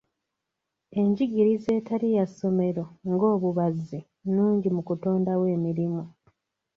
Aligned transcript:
Enjigiriza 0.99 1.69
etali 1.79 2.07
ya 2.17 2.25
ssomero 2.29 2.85
nga 3.11 3.25
obubazzi 3.35 3.99
nnungi 4.27 4.67
mu 4.75 4.81
kutondawo 4.87 5.43
emirimu. 5.55 6.03